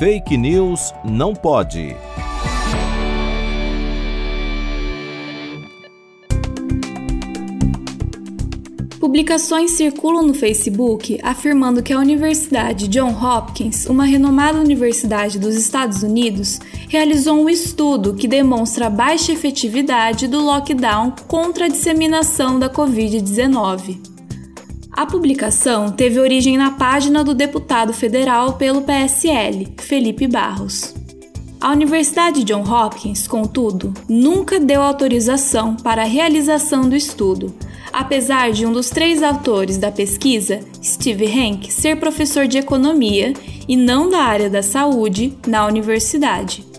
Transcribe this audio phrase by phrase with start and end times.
[0.00, 1.94] Fake News não pode.
[8.98, 16.02] Publicações circulam no Facebook afirmando que a Universidade John Hopkins, uma renomada universidade dos Estados
[16.02, 16.58] Unidos,
[16.88, 24.09] realizou um estudo que demonstra a baixa efetividade do lockdown contra a disseminação da Covid-19.
[25.00, 30.94] A publicação teve origem na página do deputado federal pelo PSL, Felipe Barros.
[31.58, 37.50] A Universidade John Hopkins, contudo, nunca deu autorização para a realização do estudo
[37.92, 43.32] apesar de um dos três autores da pesquisa, Steve Hank, ser professor de economia
[43.68, 46.69] e não da área da saúde na universidade.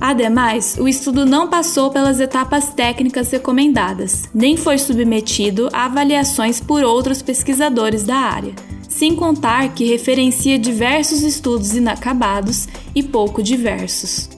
[0.00, 6.82] Ademais, o estudo não passou pelas etapas técnicas recomendadas, nem foi submetido a avaliações por
[6.82, 8.54] outros pesquisadores da área,
[8.88, 14.30] sem contar que referencia diversos estudos inacabados e pouco diversos.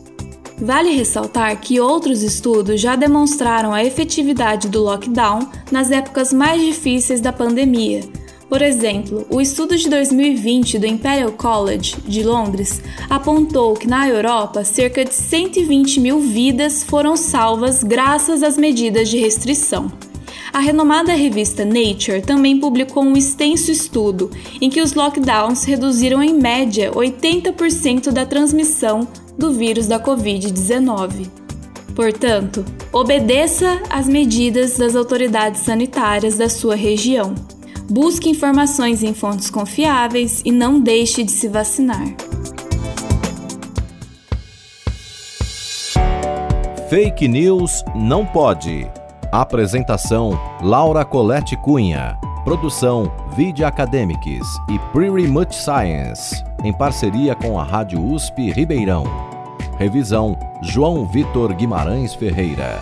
[0.58, 7.20] Vale ressaltar que outros estudos já demonstraram a efetividade do lockdown nas épocas mais difíceis
[7.20, 8.00] da pandemia.
[8.52, 14.62] Por exemplo, o estudo de 2020 do Imperial College de Londres apontou que na Europa
[14.62, 19.90] cerca de 120 mil vidas foram salvas graças às medidas de restrição.
[20.52, 24.30] A renomada revista Nature também publicou um extenso estudo
[24.60, 29.08] em que os lockdowns reduziram em média 80% da transmissão
[29.38, 31.26] do vírus da Covid-19.
[31.94, 37.34] Portanto, obedeça às medidas das autoridades sanitárias da sua região.
[37.92, 42.02] Busque informações em fontes confiáveis e não deixe de se vacinar.
[46.88, 48.90] Fake News não pode.
[49.30, 52.18] Apresentação: Laura Colette Cunha.
[52.44, 59.04] Produção: Video Academics e Pretty Much Science em parceria com a Rádio USP Ribeirão.
[59.78, 62.80] Revisão: João Vitor Guimarães Ferreira.